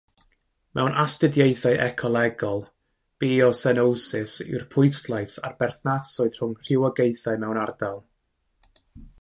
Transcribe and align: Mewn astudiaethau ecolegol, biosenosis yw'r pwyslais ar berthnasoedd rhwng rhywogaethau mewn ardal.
Mewn 0.77 0.95
astudiaethau 1.01 1.75
ecolegol, 1.87 2.63
biosenosis 3.23 4.35
yw'r 4.47 4.67
pwyslais 4.77 5.39
ar 5.51 5.55
berthnasoedd 5.63 6.41
rhwng 6.41 6.59
rhywogaethau 6.65 7.41
mewn 7.45 7.65
ardal. 7.67 8.03